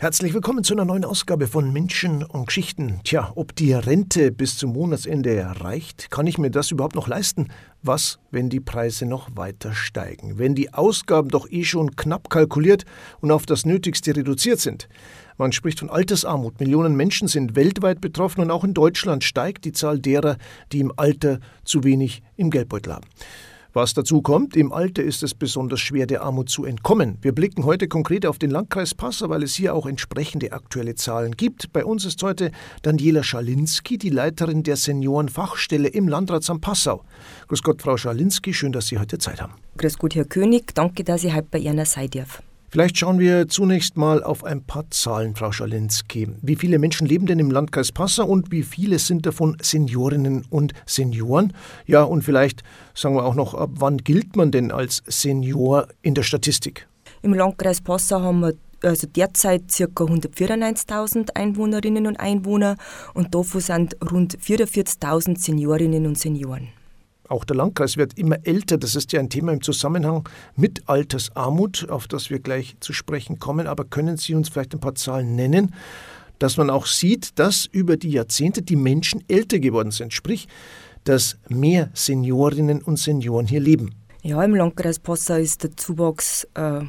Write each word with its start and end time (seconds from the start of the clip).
Herzlich 0.00 0.32
willkommen 0.32 0.62
zu 0.62 0.74
einer 0.74 0.84
neuen 0.84 1.04
Ausgabe 1.04 1.48
von 1.48 1.72
Menschen 1.72 2.22
und 2.22 2.46
Geschichten. 2.46 3.00
Tja, 3.02 3.32
ob 3.34 3.56
die 3.56 3.72
Rente 3.72 4.30
bis 4.30 4.56
zum 4.56 4.74
Monatsende 4.74 5.34
erreicht, 5.34 6.12
kann 6.12 6.28
ich 6.28 6.38
mir 6.38 6.52
das 6.52 6.70
überhaupt 6.70 6.94
noch 6.94 7.08
leisten? 7.08 7.48
Was, 7.82 8.20
wenn 8.30 8.48
die 8.48 8.60
Preise 8.60 9.06
noch 9.06 9.34
weiter 9.34 9.74
steigen? 9.74 10.38
Wenn 10.38 10.54
die 10.54 10.72
Ausgaben 10.72 11.30
doch 11.30 11.50
eh 11.50 11.64
schon 11.64 11.96
knapp 11.96 12.30
kalkuliert 12.30 12.84
und 13.20 13.32
auf 13.32 13.44
das 13.44 13.66
Nötigste 13.66 14.14
reduziert 14.14 14.60
sind? 14.60 14.88
Man 15.36 15.50
spricht 15.50 15.80
von 15.80 15.90
Altersarmut. 15.90 16.60
Millionen 16.60 16.94
Menschen 16.94 17.26
sind 17.26 17.56
weltweit 17.56 18.00
betroffen 18.00 18.42
und 18.42 18.52
auch 18.52 18.62
in 18.62 18.74
Deutschland 18.74 19.24
steigt 19.24 19.64
die 19.64 19.72
Zahl 19.72 19.98
derer, 19.98 20.36
die 20.70 20.78
im 20.78 20.92
Alter 20.96 21.40
zu 21.64 21.82
wenig 21.82 22.22
im 22.36 22.50
Geldbeutel 22.50 22.92
haben. 22.92 23.08
Was 23.74 23.92
dazu 23.92 24.22
kommt, 24.22 24.56
im 24.56 24.72
Alter 24.72 25.02
ist 25.02 25.22
es 25.22 25.34
besonders 25.34 25.80
schwer, 25.80 26.06
der 26.06 26.22
Armut 26.22 26.48
zu 26.48 26.64
entkommen. 26.64 27.18
Wir 27.20 27.32
blicken 27.32 27.64
heute 27.64 27.86
konkret 27.86 28.24
auf 28.24 28.38
den 28.38 28.50
Landkreis 28.50 28.94
Passau, 28.94 29.28
weil 29.28 29.42
es 29.42 29.54
hier 29.54 29.74
auch 29.74 29.84
entsprechende 29.86 30.52
aktuelle 30.52 30.94
Zahlen 30.94 31.36
gibt. 31.36 31.72
Bei 31.72 31.84
uns 31.84 32.06
ist 32.06 32.22
heute 32.22 32.50
Daniela 32.82 33.22
Schalinski, 33.22 33.98
die 33.98 34.08
Leiterin 34.08 34.62
der 34.62 34.76
Seniorenfachstelle 34.76 35.88
im 35.88 36.08
Landratsamt 36.08 36.62
Passau. 36.62 37.04
Grüß 37.48 37.62
Gott, 37.62 37.82
Frau 37.82 37.98
Schalinski, 37.98 38.54
schön, 38.54 38.72
dass 38.72 38.86
Sie 38.86 38.98
heute 38.98 39.18
Zeit 39.18 39.42
haben. 39.42 39.52
Grüß 39.76 39.98
Gott, 39.98 40.14
Herr 40.14 40.24
König, 40.24 40.74
danke, 40.74 41.04
dass 41.04 41.24
ich 41.24 41.34
heute 41.34 41.48
bei 41.50 41.58
Ihnen 41.58 41.84
sein 41.84 42.08
darf. 42.10 42.42
Vielleicht 42.70 42.98
schauen 42.98 43.18
wir 43.18 43.48
zunächst 43.48 43.96
mal 43.96 44.22
auf 44.22 44.44
ein 44.44 44.62
paar 44.62 44.90
Zahlen, 44.90 45.34
Frau 45.34 45.52
Schalinski. 45.52 46.28
Wie 46.42 46.54
viele 46.54 46.78
Menschen 46.78 47.06
leben 47.06 47.24
denn 47.24 47.38
im 47.38 47.50
Landkreis 47.50 47.92
Passau 47.92 48.26
und 48.26 48.52
wie 48.52 48.62
viele 48.62 48.98
sind 48.98 49.24
davon 49.24 49.56
Seniorinnen 49.62 50.44
und 50.50 50.74
Senioren? 50.84 51.54
Ja, 51.86 52.02
und 52.02 52.24
vielleicht 52.24 52.62
sagen 52.94 53.14
wir 53.14 53.24
auch 53.24 53.34
noch, 53.34 53.54
ab 53.54 53.70
wann 53.74 53.96
gilt 53.96 54.36
man 54.36 54.50
denn 54.50 54.70
als 54.70 55.02
Senior 55.06 55.88
in 56.02 56.14
der 56.14 56.24
Statistik? 56.24 56.86
Im 57.22 57.32
Landkreis 57.32 57.80
Passau 57.80 58.20
haben 58.20 58.40
wir 58.40 58.52
also 58.82 59.06
derzeit 59.06 59.62
ca. 59.68 59.84
194.000 59.84 61.30
Einwohnerinnen 61.34 62.06
und 62.06 62.20
Einwohner 62.20 62.76
und 63.14 63.34
davon 63.34 63.62
sind 63.62 63.96
rund 64.12 64.38
44.000 64.38 65.38
Seniorinnen 65.38 66.06
und 66.06 66.18
Senioren. 66.18 66.68
Auch 67.28 67.44
der 67.44 67.56
Landkreis 67.56 67.96
wird 67.96 68.18
immer 68.18 68.38
älter. 68.44 68.78
Das 68.78 68.94
ist 68.94 69.12
ja 69.12 69.20
ein 69.20 69.28
Thema 69.28 69.52
im 69.52 69.62
Zusammenhang 69.62 70.28
mit 70.56 70.88
Altersarmut, 70.88 71.88
auf 71.90 72.08
das 72.08 72.30
wir 72.30 72.38
gleich 72.40 72.76
zu 72.80 72.92
sprechen 72.92 73.38
kommen. 73.38 73.66
Aber 73.66 73.84
können 73.84 74.16
Sie 74.16 74.34
uns 74.34 74.48
vielleicht 74.48 74.74
ein 74.74 74.80
paar 74.80 74.94
Zahlen 74.94 75.36
nennen, 75.36 75.74
dass 76.38 76.56
man 76.56 76.70
auch 76.70 76.86
sieht, 76.86 77.38
dass 77.38 77.66
über 77.66 77.96
die 77.96 78.10
Jahrzehnte 78.10 78.62
die 78.62 78.76
Menschen 78.76 79.22
älter 79.28 79.58
geworden 79.58 79.90
sind? 79.90 80.14
Sprich, 80.14 80.48
dass 81.04 81.38
mehr 81.48 81.90
Seniorinnen 81.92 82.82
und 82.82 82.98
Senioren 82.98 83.46
hier 83.46 83.60
leben. 83.60 83.94
Ja, 84.22 84.42
im 84.42 84.54
Landkreis 84.54 84.98
Passau 84.98 85.36
ist 85.36 85.62
der 85.62 85.76
Zuwachs 85.76 86.46
äh, 86.54 86.80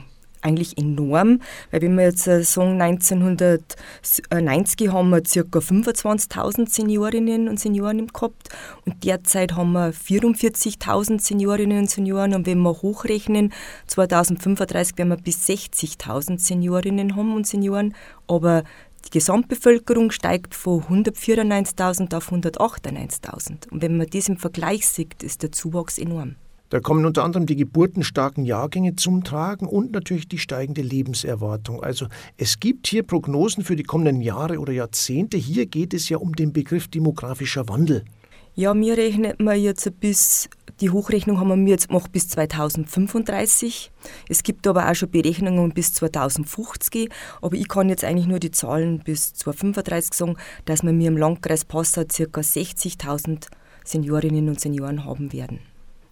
eigentlich 0.41 0.77
enorm, 0.77 1.41
weil 1.71 1.81
wenn 1.81 1.95
wir 1.95 2.05
jetzt 2.05 2.27
äh, 2.27 2.43
sagen, 2.43 2.81
1990 2.81 4.91
haben 4.91 5.09
wir 5.09 5.21
ca. 5.21 5.59
25.000 5.59 6.69
Seniorinnen 6.69 7.47
und 7.47 7.59
Senioren 7.59 8.07
gehabt 8.07 8.49
und 8.85 9.03
derzeit 9.03 9.55
haben 9.55 9.73
wir 9.73 9.93
44.000 9.93 11.21
Seniorinnen 11.21 11.79
und 11.79 11.89
Senioren 11.89 12.33
und 12.33 12.45
wenn 12.45 12.61
wir 12.61 12.81
hochrechnen, 12.81 13.53
2035 13.87 14.97
werden 14.97 15.09
wir 15.09 15.17
bis 15.17 15.47
60.000 15.47 16.39
Seniorinnen 16.39 17.15
haben 17.15 17.35
und 17.35 17.47
Senioren, 17.47 17.95
aber 18.27 18.63
die 19.05 19.11
Gesamtbevölkerung 19.11 20.11
steigt 20.11 20.55
von 20.55 20.83
194.000 20.83 22.15
auf 22.15 22.31
198.000 22.31 23.69
und 23.69 23.81
wenn 23.81 23.97
man 23.97 24.07
das 24.07 24.29
im 24.29 24.37
Vergleich 24.37 24.87
sieht, 24.87 25.23
ist 25.23 25.43
der 25.43 25.51
Zuwachs 25.51 25.97
enorm. 25.97 26.35
Da 26.69 26.79
kommen 26.79 27.05
unter 27.05 27.23
anderem 27.23 27.47
die 27.47 27.55
geburtenstarken 27.55 28.45
Jahrgänge 28.45 28.95
zum 28.95 29.23
Tragen 29.23 29.67
und 29.67 29.91
natürlich 29.91 30.27
die 30.27 30.37
steigende 30.37 30.83
Lebenserwartung. 30.83 31.83
Also 31.83 32.05
es 32.37 32.59
gibt 32.59 32.85
hier 32.85 33.01
Prognosen 33.01 33.63
für 33.63 33.75
die 33.75 33.83
kommenden 33.83 34.21
Jahre 34.21 34.59
oder 34.59 34.71
Jahrzehnte. 34.71 35.37
Hier 35.37 35.65
geht 35.65 35.95
es 35.95 36.09
ja 36.09 36.17
um 36.17 36.35
den 36.35 36.53
Begriff 36.53 36.87
demografischer 36.87 37.67
Wandel. 37.69 38.05
Ja, 38.53 38.73
mir 38.73 38.97
rechnen 38.97 39.33
wir 39.39 39.55
jetzt 39.55 39.99
bis, 39.99 40.49
die 40.79 40.89
Hochrechnung 40.91 41.39
haben 41.39 41.65
wir 41.65 41.71
jetzt 41.71 41.87
gemacht 41.87 42.11
bis 42.11 42.27
2035. 42.27 43.89
Es 44.27 44.43
gibt 44.43 44.67
aber 44.67 44.89
auch 44.89 44.95
schon 44.95 45.09
Berechnungen 45.09 45.71
bis 45.71 45.93
2050. 45.93 47.09
Aber 47.41 47.55
ich 47.55 47.67
kann 47.67 47.89
jetzt 47.89 48.03
eigentlich 48.03 48.27
nur 48.27 48.39
die 48.39 48.51
Zahlen 48.51 48.99
bis 48.99 49.33
2035 49.33 50.13
sagen, 50.13 50.35
dass 50.65 50.83
wir 50.83 50.93
mir 50.93 51.07
im 51.07 51.17
Landkreis 51.17 51.65
Passau 51.65 52.03
ca. 52.03 52.41
60.000 52.41 53.47
Seniorinnen 53.85 54.49
und 54.49 54.59
Senioren 54.59 55.05
haben 55.05 55.31
werden. 55.33 55.61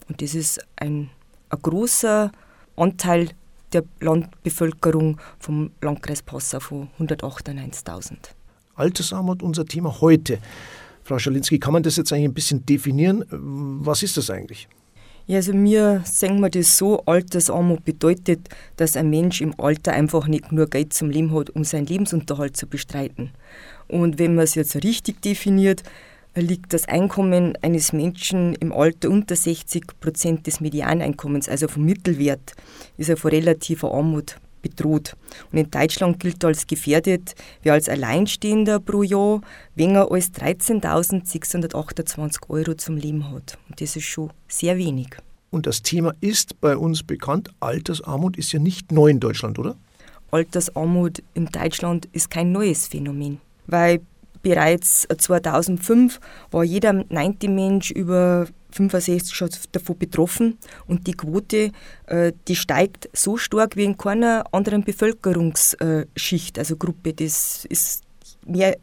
Und 0.08 0.22
das 0.22 0.34
ist 0.34 0.60
ein, 0.76 1.10
ein 1.50 1.62
großer 1.62 2.32
Anteil 2.76 3.30
der 3.72 3.84
Landbevölkerung 4.00 5.20
vom 5.38 5.70
Landkreis 5.82 6.22
Passau 6.22 6.60
von 6.60 6.88
198.000. 6.98 8.16
Altersarmut 8.74 9.42
unser 9.42 9.66
Thema 9.66 10.00
heute. 10.00 10.38
Frau 11.04 11.18
Schalinski, 11.18 11.58
kann 11.58 11.72
man 11.72 11.82
das 11.82 11.96
jetzt 11.96 12.12
eigentlich 12.12 12.28
ein 12.28 12.34
bisschen 12.34 12.66
definieren? 12.66 13.24
Was 13.30 14.02
ist 14.02 14.16
das 14.16 14.30
eigentlich? 14.30 14.68
Ja, 15.26 15.36
also 15.36 15.52
mir 15.52 16.02
sehen 16.06 16.40
wir 16.40 16.48
das 16.48 16.78
so, 16.78 17.02
Altersarmut 17.04 17.84
bedeutet, 17.84 18.48
dass 18.76 18.96
ein 18.96 19.10
Mensch 19.10 19.42
im 19.42 19.52
Alter 19.60 19.92
einfach 19.92 20.26
nicht 20.26 20.52
nur 20.52 20.66
Geld 20.68 20.94
zum 20.94 21.10
Leben 21.10 21.34
hat, 21.34 21.50
um 21.50 21.64
seinen 21.64 21.84
Lebensunterhalt 21.84 22.56
zu 22.56 22.66
bestreiten. 22.66 23.32
Und 23.88 24.18
wenn 24.18 24.36
man 24.36 24.44
es 24.44 24.54
jetzt 24.54 24.76
richtig 24.76 25.20
definiert, 25.20 25.82
liegt 26.40 26.72
das 26.72 26.86
Einkommen 26.86 27.56
eines 27.62 27.92
Menschen 27.92 28.54
im 28.54 28.72
Alter 28.72 29.10
unter 29.10 29.36
60 29.36 30.00
Prozent 30.00 30.46
des 30.46 30.60
Medianeinkommens, 30.60 31.48
also 31.48 31.68
vom 31.68 31.84
Mittelwert, 31.84 32.54
ist 32.96 33.08
er 33.08 33.16
vor 33.16 33.32
relativer 33.32 33.92
Armut 33.92 34.36
bedroht. 34.62 35.16
Und 35.52 35.58
in 35.58 35.70
Deutschland 35.70 36.20
gilt 36.20 36.44
als 36.44 36.66
gefährdet, 36.66 37.34
wer 37.62 37.74
als 37.74 37.88
Alleinstehender 37.88 38.80
pro 38.80 39.02
Jahr 39.02 39.40
weniger 39.74 40.10
als 40.10 40.32
13.628 40.32 42.48
Euro 42.48 42.74
zum 42.74 42.96
Leben 42.96 43.30
hat. 43.30 43.58
Und 43.68 43.80
das 43.80 43.96
ist 43.96 44.04
schon 44.04 44.30
sehr 44.48 44.76
wenig. 44.76 45.08
Und 45.50 45.66
das 45.66 45.82
Thema 45.82 46.12
ist 46.20 46.60
bei 46.60 46.76
uns 46.76 47.02
bekannt. 47.02 47.50
Altersarmut 47.60 48.36
ist 48.36 48.52
ja 48.52 48.58
nicht 48.58 48.92
neu 48.92 49.08
in 49.08 49.20
Deutschland, 49.20 49.58
oder? 49.58 49.76
Altersarmut 50.30 51.22
in 51.34 51.46
Deutschland 51.46 52.06
ist 52.12 52.30
kein 52.30 52.52
neues 52.52 52.86
Phänomen. 52.86 53.40
Weil 53.66 54.00
Bereits 54.42 55.06
2005 55.16 56.20
war 56.50 56.64
jeder 56.64 56.92
neunte 56.92 57.48
Mensch 57.48 57.90
über 57.90 58.46
65 58.70 59.34
schon 59.34 59.50
davon 59.72 59.98
betroffen 59.98 60.58
und 60.86 61.06
die 61.06 61.14
Quote, 61.14 61.72
äh, 62.06 62.32
die 62.46 62.56
steigt 62.56 63.08
so 63.12 63.36
stark 63.36 63.76
wie 63.76 63.84
in 63.84 63.96
keiner 63.96 64.44
anderen 64.52 64.84
Bevölkerungsschicht, 64.84 66.58
also 66.58 66.76
Gruppe. 66.76 67.14
Das 67.14 67.64
ist 67.64 68.02
mehr, 68.46 68.76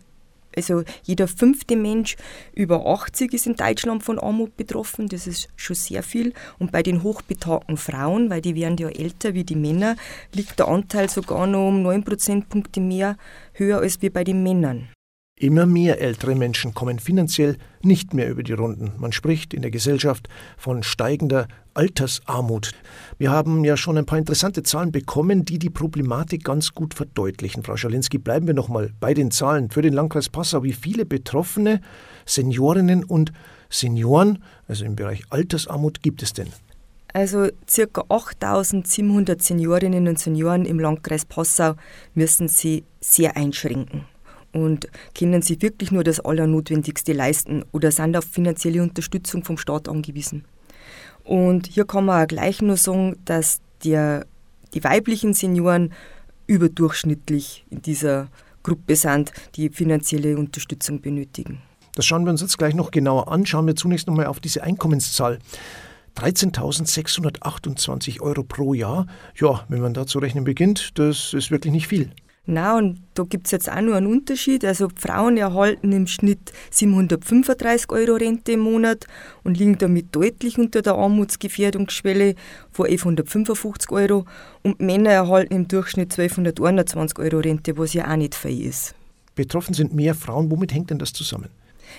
also 0.55 0.83
jeder 1.03 1.27
fünfte 1.27 1.75
Mensch 1.75 2.15
über 2.53 2.85
80 2.85 3.33
ist 3.33 3.45
in 3.45 3.55
Deutschland 3.55 4.03
von 4.03 4.19
Armut 4.19 4.57
betroffen, 4.57 5.07
das 5.07 5.27
ist 5.27 5.49
schon 5.55 5.75
sehr 5.75 6.01
viel. 6.01 6.33
Und 6.57 6.71
bei 6.71 6.81
den 6.81 7.03
hochbetagten 7.03 7.77
Frauen, 7.77 8.29
weil 8.29 8.41
die 8.41 8.55
werden 8.55 8.77
ja 8.77 8.89
älter 8.89 9.33
wie 9.33 9.44
die 9.44 9.55
Männer, 9.55 9.95
liegt 10.33 10.59
der 10.59 10.67
Anteil 10.67 11.09
sogar 11.09 11.45
noch 11.47 11.67
um 11.67 11.83
9 11.83 12.03
Prozentpunkte 12.03 12.79
mehr 12.79 13.17
höher 13.53 13.79
als 13.79 14.01
wie 14.01 14.09
bei 14.09 14.23
den 14.23 14.44
Männern. 14.44 14.89
Immer 15.38 15.66
mehr 15.66 16.00
ältere 16.00 16.34
Menschen 16.34 16.73
kommen 16.73 16.97
finanziell 16.97 17.57
nicht 17.84 18.13
mehr 18.13 18.29
über 18.29 18.41
die 18.41 18.53
Runden. 18.53 18.94
Man 18.97 19.12
spricht 19.12 19.53
in 19.53 19.63
der 19.63 19.69
Gesellschaft 19.69 20.29
von 20.57 20.81
steigender 20.81 21.50
Altersarmut. 21.73 22.72
Wir 23.18 23.31
haben 23.31 23.66
ja 23.66 23.75
schon 23.75 23.97
ein 23.97 24.06
paar 24.06 24.18
interessante 24.18 24.63
Zahlen 24.63 24.94
bekommen, 24.94 25.44
die 25.44 25.59
die 25.59 25.69
Problematik 25.69 26.45
ganz 26.45 26.74
gut 26.74 26.94
verdeutlichen. 26.94 27.63
Frau 27.63 27.75
Schalinski, 27.75 28.18
bleiben 28.18 28.47
wir 28.47 28.53
noch 28.53 28.69
mal 28.69 28.91
bei 29.01 29.13
den 29.13 29.29
Zahlen 29.29 29.72
für 29.72 29.81
den 29.81 29.91
Landkreis 29.91 30.29
Passau. 30.29 30.63
Wie 30.63 30.72
viele 30.72 31.06
Betroffene, 31.06 31.81
Seniorinnen 32.25 33.03
und 33.03 33.34
Senioren, 33.69 34.41
also 34.69 34.85
im 34.85 34.95
Bereich 34.95 35.24
Altersarmut, 35.31 36.01
gibt 36.01 36.24
es 36.24 36.31
denn? 36.31 36.47
Also 37.12 37.50
ca. 37.68 38.06
8700 38.07 39.44
Seniorinnen 39.44 40.07
und 40.07 40.18
Senioren 40.18 40.63
im 40.63 40.79
Landkreis 40.79 41.25
Passau 41.25 41.75
müssen 42.13 42.47
sie 42.47 42.85
sehr 43.01 43.35
einschränken 43.35 44.06
und 44.56 44.88
können 45.18 45.42
sie 45.42 45.62
wirklich 45.62 45.92
nur 45.92 46.06
das 46.06 46.22
Allernotwendigste 46.22 47.12
leisten 47.12 47.66
oder 47.74 47.92
sind 47.92 48.16
auf 48.16 48.24
finanzielle 48.24 48.81
Unterstützung 48.81 49.44
vom 49.44 49.57
Staat 49.57 49.90
angewiesen. 49.90 50.46
Und 51.25 51.68
hier 51.68 51.84
kann 51.86 52.06
man 52.06 52.24
auch 52.24 52.28
gleich 52.28 52.62
nur 52.62 52.78
sagen, 52.78 53.18
dass 53.25 53.60
der, 53.84 54.25
die 54.74 54.81
weiblichen 54.84 55.34
Senioren 55.34 55.92
überdurchschnittlich 56.48 57.66
in 57.69 57.81
dieser 57.81 58.28
Gruppe 58.63 58.96
sind, 58.96 59.34
die 59.56 59.69
finanzielle 59.69 60.38
Unterstützung 60.38 61.02
benötigen. 61.02 61.62
Das 61.96 62.06
schauen 62.06 62.24
wir 62.25 62.31
uns 62.31 62.42
jetzt 62.42 62.57
gleich 62.57 62.75
noch 62.75 62.92
genauer 62.92 63.31
an. 63.31 63.46
Schauen 63.46 63.68
wir 63.68 63.75
zunächst 63.75 64.07
nochmal 64.07 64.28
auf 64.28 64.40
diese 64.40 64.63
Einkommenszahl. 64.63 65.40
13.628 66.18 68.22
Euro 68.22 68.44
pro 68.44 68.74
Jahr. 68.74 69.07
Ja, 69.36 69.66
wenn 69.68 69.81
man 69.81 69.94
da 69.94 70.07
zu 70.07 70.19
rechnen 70.19 70.46
beginnt, 70.46 70.98
das 70.98 71.34
ist 71.34 71.52
wirklich 71.52 71.74
nicht 71.74 71.88
viel. 71.88 72.12
Na, 72.47 72.77
und 72.77 73.01
da 73.15 73.24
gibt 73.24 73.47
es 73.47 73.51
jetzt 73.51 73.71
auch 73.71 73.81
nur 73.81 73.95
einen 73.95 74.06
Unterschied. 74.06 74.63
Also 74.63 74.89
Frauen 74.95 75.36
erhalten 75.38 75.92
im 75.92 76.06
Schnitt 76.06 76.51
735 76.69 77.89
Euro 77.89 78.15
Rente 78.15 78.51
im 78.51 78.59
Monat 78.59 79.07
und 79.44 79.57
liegen 79.57 79.80
damit 79.80 80.15
deutlich 80.15 80.59
unter 80.59 80.83
der 80.83 80.94
Armutsgefährdungsschwelle 80.94 82.36
von 82.71 82.86
1155 82.86 83.92
Euro. 83.92 84.25
Und 84.62 84.80
Männer 84.80 85.12
erhalten 85.12 85.56
im 85.56 85.68
Durchschnitt 85.68 86.12
1221 86.12 87.18
Euro 87.18 87.39
Rente, 87.39 87.77
was 87.77 87.94
ja 87.94 88.12
auch 88.12 88.15
nicht 88.15 88.36
viel 88.36 88.65
ist. 88.68 88.94
Betroffen 89.33 89.74
sind 89.74 89.95
mehr 89.95 90.13
Frauen. 90.13 90.51
Womit 90.51 90.74
hängt 90.74 90.92
denn 90.92 91.00
das 91.00 91.13
zusammen? 91.13 91.50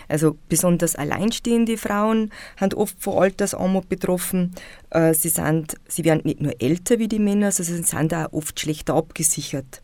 Also 0.09 0.37
besonders 0.49 0.95
alleinstehende 0.95 1.77
Frauen 1.77 2.31
sind 2.59 2.75
oft 2.75 3.03
von 3.03 3.23
Altersarmut 3.23 3.89
betroffen. 3.89 4.55
Äh, 4.91 5.15
sie, 5.15 5.29
sind, 5.29 5.77
sie 5.89 6.05
werden 6.05 6.23
nicht 6.25 6.41
nur 6.41 6.55
älter 6.61 6.99
wie 6.99 7.09
die 7.09 7.19
Männer, 7.19 7.51
sondern 7.51 7.83
sie 7.83 7.97
sind 7.97 8.15
auch 8.15 8.33
oft 8.33 8.59
schlechter 8.61 8.95
abgesichert. 8.95 9.83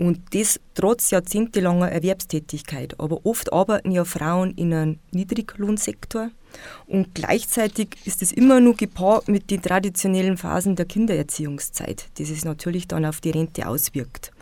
Und 0.00 0.34
das 0.34 0.58
trotz 0.72 1.10
jahrzehntelanger 1.10 1.92
Erwerbstätigkeit. 1.92 2.98
Aber 2.98 3.26
oft 3.26 3.52
arbeiten 3.52 3.90
ja 3.90 4.06
Frauen 4.06 4.54
in 4.54 4.72
einem 4.72 4.98
Niedriglohnsektor. 5.10 6.30
Und 6.86 7.14
gleichzeitig 7.14 7.98
ist 8.06 8.22
es 8.22 8.32
immer 8.32 8.60
nur 8.60 8.76
gepaart 8.76 9.28
mit 9.28 9.50
den 9.50 9.60
traditionellen 9.60 10.38
Phasen 10.38 10.74
der 10.74 10.86
Kindererziehungszeit, 10.86 12.06
die 12.16 12.24
sich 12.24 12.46
natürlich 12.46 12.88
dann 12.88 13.04
auf 13.04 13.20
die 13.20 13.28
Rente 13.28 13.68
auswirkt. 13.68 14.32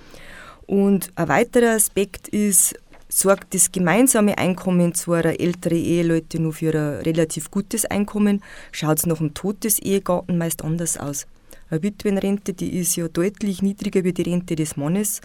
Und 0.68 1.10
ein 1.16 1.26
weiterer 1.26 1.74
Aspekt 1.74 2.28
ist, 2.28 2.76
sorgt 3.08 3.52
das 3.52 3.72
gemeinsame 3.72 4.38
Einkommen 4.38 4.94
zwar 4.94 5.24
ältere 5.24 5.74
Eheleute 5.74 6.40
nur 6.40 6.52
für 6.52 6.72
ein 6.72 7.02
relativ 7.02 7.50
gutes 7.50 7.84
Einkommen, 7.84 8.44
schaut 8.70 8.98
es 8.98 9.06
nach 9.06 9.18
dem 9.18 9.34
Tod 9.34 9.64
des 9.64 9.80
Ehegatten 9.80 10.38
meist 10.38 10.62
anders 10.62 10.98
aus. 10.98 11.26
Eine 11.70 11.82
Witwenrente, 11.82 12.54
die 12.54 12.78
ist 12.78 12.96
ja 12.96 13.08
deutlich 13.08 13.62
niedriger 13.62 14.04
wie 14.04 14.12
die 14.12 14.22
Rente 14.22 14.56
des 14.56 14.76
Mannes 14.76 15.20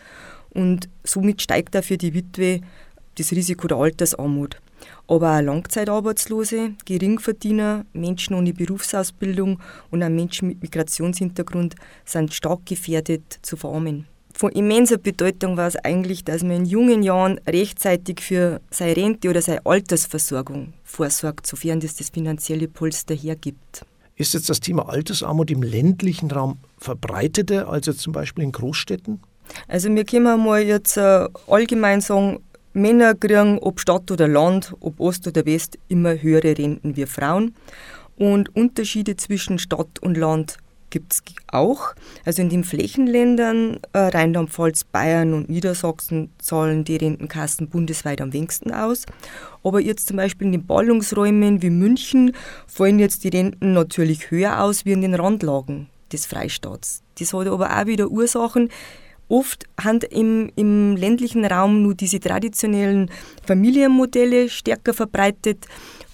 und 0.49 0.89
somit 1.03 1.41
steigt 1.41 1.75
auch 1.77 1.83
für 1.83 1.97
die 1.97 2.13
Witwe 2.13 2.61
das 3.15 3.31
Risiko 3.31 3.67
der 3.67 3.77
Altersarmut. 3.77 4.59
Aber 5.07 5.37
auch 5.37 5.41
Langzeitarbeitslose, 5.41 6.71
Geringverdiener, 6.85 7.85
Menschen 7.93 8.35
ohne 8.35 8.53
Berufsausbildung 8.53 9.59
und 9.91 10.03
auch 10.03 10.09
Menschen 10.09 10.49
mit 10.49 10.61
Migrationshintergrund 10.61 11.75
sind 12.05 12.33
stark 12.33 12.65
gefährdet 12.65 13.39
zu 13.41 13.55
verarmen. 13.55 14.05
Von 14.35 14.51
immenser 14.51 14.97
Bedeutung 14.97 15.57
war 15.57 15.67
es 15.67 15.75
eigentlich, 15.75 16.23
dass 16.25 16.41
man 16.41 16.57
in 16.57 16.65
jungen 16.65 17.03
Jahren 17.03 17.39
rechtzeitig 17.47 18.19
für 18.19 18.61
seine 18.71 18.97
Rente 18.97 19.29
oder 19.29 19.41
seine 19.41 19.65
Altersversorgung 19.65 20.73
vorsorgt, 20.83 21.45
sofern 21.45 21.79
das 21.79 21.95
das 21.95 22.09
finanzielle 22.09 22.67
Polster 22.67 23.13
hergibt. 23.13 23.85
Ist 24.15 24.33
jetzt 24.33 24.49
das 24.49 24.59
Thema 24.59 24.89
Altersarmut 24.89 25.49
im 25.49 25.63
ländlichen 25.63 26.29
Raum 26.29 26.57
verbreiteter 26.77 27.67
als 27.67 27.87
jetzt 27.87 28.01
zum 28.01 28.13
Beispiel 28.13 28.43
in 28.43 28.51
Großstädten? 28.51 29.21
Also 29.67 29.93
wir 29.93 30.05
können 30.05 30.43
mal 30.43 30.61
jetzt 30.61 30.97
äh, 30.97 31.27
allgemein 31.47 32.01
sagen, 32.01 32.39
Männer 32.73 33.13
kriegen, 33.15 33.59
ob 33.59 33.79
Stadt 33.79 34.09
oder 34.11 34.27
Land, 34.27 34.73
ob 34.79 34.99
Ost 34.99 35.27
oder 35.27 35.45
West, 35.45 35.77
immer 35.87 36.21
höhere 36.21 36.57
Renten 36.57 36.95
wie 36.95 37.05
Frauen. 37.05 37.55
Und 38.15 38.55
Unterschiede 38.55 39.15
zwischen 39.15 39.57
Stadt 39.59 39.99
und 39.99 40.17
Land 40.17 40.57
gibt 40.93 41.13
es 41.13 41.23
auch. 41.47 41.95
Also 42.23 42.43
in 42.43 42.49
den 42.49 42.63
Flächenländern 42.63 43.79
äh, 43.93 43.97
Rheinland-Pfalz, 43.97 44.83
Bayern 44.83 45.33
und 45.33 45.49
Niedersachsen 45.49 46.29
zahlen 46.37 46.83
die 46.83 46.97
Rentenkassen 46.97 47.67
bundesweit 47.67 48.21
am 48.21 48.31
wenigsten 48.31 48.71
aus. 48.71 49.07
Aber 49.63 49.81
jetzt 49.81 50.07
zum 50.07 50.17
Beispiel 50.17 50.45
in 50.45 50.51
den 50.51 50.67
Ballungsräumen 50.67 51.63
wie 51.63 51.71
München 51.71 52.33
fallen 52.67 52.99
jetzt 52.99 53.23
die 53.23 53.29
Renten 53.29 53.73
natürlich 53.73 54.29
höher 54.29 54.61
aus 54.61 54.85
wie 54.85 54.91
in 54.91 55.01
den 55.01 55.15
Randlagen 55.15 55.89
des 56.11 56.27
Freistaats. 56.27 57.01
Das 57.17 57.33
hat 57.33 57.47
aber 57.47 57.75
auch 57.75 57.85
wieder 57.87 58.09
Ursachen. 58.09 58.69
Oft 59.29 59.65
haben 59.81 60.01
im, 60.11 60.51
im 60.55 60.95
ländlichen 60.95 61.43
Raum 61.43 61.81
nur 61.81 61.95
diese 61.95 62.19
traditionellen 62.19 63.09
Familienmodelle 63.47 64.47
stärker 64.47 64.93
verbreitet, 64.93 65.65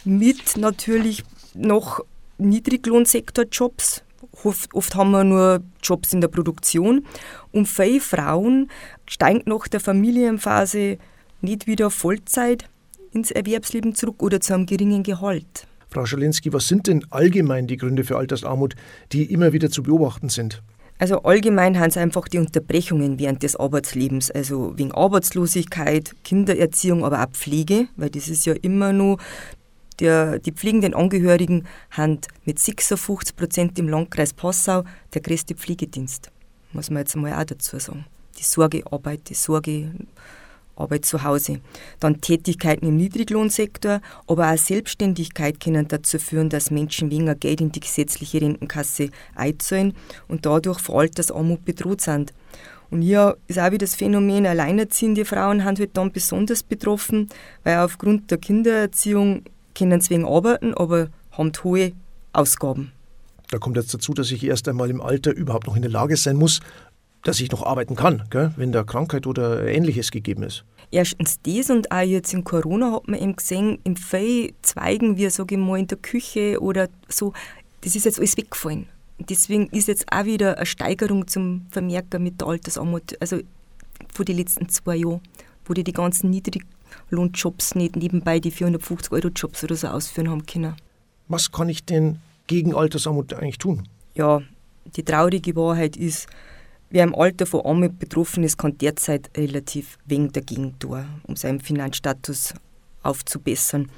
mit 0.05 0.55
natürlich 0.55 1.25
noch 1.53 1.99
Niedriglohnsektorjobs, 2.37 4.03
Oft, 4.43 4.73
oft, 4.73 4.95
haben 4.95 5.11
wir 5.11 5.23
nur 5.23 5.61
Jobs 5.83 6.13
in 6.13 6.21
der 6.21 6.29
Produktion 6.29 7.05
und 7.51 7.67
viele 7.67 7.99
Frauen 7.99 8.69
steigen 9.05 9.43
nach 9.45 9.67
der 9.67 9.79
Familienphase 9.79 10.97
nicht 11.41 11.67
wieder 11.67 11.89
Vollzeit 11.89 12.69
ins 13.11 13.31
Erwerbsleben 13.31 13.95
zurück 13.95 14.21
oder 14.21 14.39
zu 14.39 14.53
einem 14.53 14.65
geringen 14.65 15.03
Gehalt. 15.03 15.67
Frau 15.89 16.05
Schalinski, 16.05 16.53
was 16.53 16.67
sind 16.67 16.87
denn 16.87 17.05
allgemein 17.09 17.67
die 17.67 17.77
Gründe 17.77 18.03
für 18.03 18.17
Altersarmut, 18.17 18.75
die 19.11 19.25
immer 19.25 19.53
wieder 19.53 19.71
zu 19.71 19.81
beobachten 19.83 20.29
sind? 20.29 20.61
Also 20.99 21.23
allgemein 21.23 21.79
haben 21.79 21.89
es 21.89 21.97
einfach 21.97 22.27
die 22.27 22.39
Unterbrechungen 22.39 23.19
während 23.19 23.41
des 23.41 23.55
Arbeitslebens, 23.55 24.31
also 24.31 24.77
wegen 24.77 24.91
Arbeitslosigkeit, 24.91 26.13
Kindererziehung, 26.25 27.05
aber 27.05 27.23
auch 27.23 27.31
Pflege, 27.31 27.87
weil 27.95 28.09
das 28.09 28.27
ist 28.27 28.45
ja 28.45 28.53
immer 28.53 28.91
nur 28.91 29.17
der, 29.99 30.39
die 30.39 30.51
pflegenden 30.51 30.93
Angehörigen 30.93 31.65
haben 31.91 32.19
mit 32.45 32.59
56 32.59 33.35
Prozent 33.35 33.79
im 33.79 33.89
Landkreis 33.89 34.33
Passau 34.33 34.83
der 35.13 35.21
größte 35.21 35.55
Pflegedienst. 35.55 36.31
Muss 36.71 36.89
man 36.89 36.99
jetzt 36.99 37.15
mal 37.15 37.33
auch 37.33 37.45
dazu 37.45 37.79
sagen. 37.79 38.05
Die 38.37 38.43
Sorgearbeit, 38.43 39.29
die 39.29 39.33
Sorgearbeit 39.33 41.05
zu 41.05 41.23
Hause. 41.23 41.61
Dann 41.99 42.21
Tätigkeiten 42.21 42.87
im 42.87 42.97
Niedriglohnsektor, 42.97 44.01
aber 44.27 44.53
auch 44.53 44.57
Selbstständigkeit 44.57 45.59
können 45.59 45.87
dazu 45.87 46.19
führen, 46.19 46.49
dass 46.49 46.71
Menschen 46.71 47.11
weniger 47.11 47.35
Geld 47.35 47.59
in 47.59 47.71
die 47.71 47.79
gesetzliche 47.79 48.41
Rentenkasse 48.41 49.09
einzahlen 49.35 49.93
und 50.27 50.45
dadurch 50.45 50.79
vor 50.79 51.01
Altersarmut 51.01 51.65
bedroht 51.65 52.01
sind. 52.01 52.33
Und 52.91 53.01
hier 53.01 53.37
ist 53.47 53.59
auch 53.59 53.67
wieder 53.67 53.79
das 53.79 53.95
Phänomen, 53.95 54.47
alleinerziehende 54.47 55.25
Frauen 55.25 55.63
haben 55.63 55.77
halt 55.77 55.95
dann 55.95 56.11
besonders 56.11 56.63
betroffen, 56.63 57.29
weil 57.63 57.79
aufgrund 57.79 58.31
der 58.31 58.39
Kindererziehung 58.39 59.43
können 59.79 59.99
deswegen 59.99 60.25
arbeiten, 60.25 60.73
aber 60.73 61.09
haben 61.31 61.51
hohe 61.63 61.93
Ausgaben. 62.33 62.91
Da 63.49 63.57
kommt 63.57 63.77
jetzt 63.77 63.93
dazu, 63.93 64.13
dass 64.13 64.31
ich 64.31 64.43
erst 64.43 64.67
einmal 64.67 64.89
im 64.89 65.01
Alter 65.01 65.33
überhaupt 65.33 65.67
noch 65.67 65.75
in 65.75 65.81
der 65.81 65.91
Lage 65.91 66.15
sein 66.15 66.35
muss, 66.35 66.59
dass 67.23 67.39
ich 67.39 67.51
noch 67.51 67.63
arbeiten 67.65 67.95
kann, 67.95 68.23
gell, 68.29 68.53
wenn 68.55 68.71
da 68.71 68.83
Krankheit 68.83 69.27
oder 69.27 69.65
Ähnliches 69.65 70.11
gegeben 70.11 70.43
ist. 70.43 70.63
Erstens 70.91 71.39
das 71.41 71.69
und 71.69 71.91
auch 71.91 72.01
jetzt 72.01 72.33
in 72.33 72.43
Corona 72.43 72.93
hat 72.93 73.07
man 73.07 73.19
eben 73.19 73.35
gesehen, 73.35 73.79
in 73.83 73.97
vielen 73.97 74.53
Zweigen, 74.61 75.17
wie 75.17 75.29
sage 75.29 75.55
ich 75.55 75.61
mal, 75.61 75.79
in 75.79 75.87
der 75.87 75.97
Küche 75.97 76.61
oder 76.61 76.87
so, 77.07 77.33
das 77.81 77.95
ist 77.95 78.05
jetzt 78.05 78.19
alles 78.19 78.37
weggefallen. 78.37 78.87
Deswegen 79.19 79.67
ist 79.67 79.87
jetzt 79.87 80.11
auch 80.11 80.25
wieder 80.25 80.57
eine 80.57 80.65
Steigerung 80.65 81.27
zum 81.27 81.65
Vermerken 81.71 82.23
mit 82.23 82.39
der 82.39 82.47
Altersarmut, 82.47 83.17
also 83.19 83.39
von 84.13 84.25
den 84.25 84.37
letzten 84.37 84.69
zwei 84.69 84.95
Jahren, 84.95 85.21
wo 85.65 85.73
die 85.73 85.83
die 85.83 85.93
ganzen 85.93 86.29
niedrig 86.29 86.65
Lohnjobs 87.09 87.75
nicht 87.75 87.95
nebenbei 87.95 88.39
die 88.39 88.51
450-Euro-Jobs 88.51 89.63
oder 89.63 89.75
so 89.75 89.87
ausführen 89.87 90.29
haben 90.29 90.45
können. 90.45 90.75
Was 91.27 91.51
kann 91.51 91.69
ich 91.69 91.85
denn 91.85 92.19
gegen 92.47 92.73
Altersarmut 92.73 93.33
eigentlich 93.33 93.57
tun? 93.57 93.87
Ja, 94.15 94.41
die 94.95 95.03
traurige 95.03 95.55
Wahrheit 95.55 95.95
ist, 95.95 96.27
wer 96.89 97.03
im 97.03 97.13
Alter 97.13 97.45
von 97.45 97.65
Armut 97.65 97.99
betroffen 97.99 98.43
ist, 98.43 98.57
kann 98.57 98.77
derzeit 98.77 99.29
relativ 99.37 99.97
wenig 100.05 100.31
dagegen 100.31 100.77
tun, 100.79 101.05
um 101.23 101.35
seinen 101.35 101.59
Finanzstatus 101.59 102.53
aufzubessern. 103.03 103.89